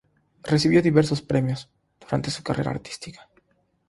[0.41, 1.69] Recibió diversos premios
[1.99, 3.29] durante su carrera artística.